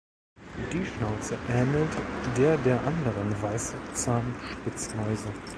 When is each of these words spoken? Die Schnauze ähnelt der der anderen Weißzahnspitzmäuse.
Die 0.73 0.83
Schnauze 0.83 1.37
ähnelt 1.47 1.91
der 2.35 2.57
der 2.57 2.81
anderen 2.83 3.39
Weißzahnspitzmäuse. 3.39 5.31